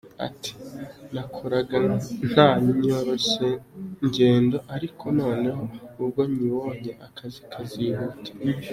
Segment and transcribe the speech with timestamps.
[0.27, 0.51] Ati:
[1.13, 1.77] “Nakoraga
[2.31, 2.49] nta
[2.81, 5.63] nyoroshyangendo, ariko noneho
[6.01, 8.29] ubwo nyibonye akazi kazihuta”.